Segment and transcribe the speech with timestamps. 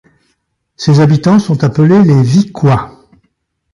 [0.77, 3.05] Ses habitants sont appelés les Vicquois.